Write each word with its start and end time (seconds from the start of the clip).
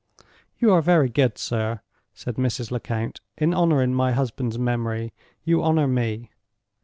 "You 0.57 0.71
are 0.71 0.81
very 0.81 1.09
good, 1.09 1.37
sir," 1.37 1.81
said 2.15 2.37
Mrs. 2.37 2.71
Lecount. 2.71 3.21
"In 3.37 3.53
honoring 3.53 3.93
my 3.93 4.13
husband's 4.13 4.57
memory, 4.57 5.13
you 5.43 5.61
honor 5.61 5.87
me. 5.87 6.31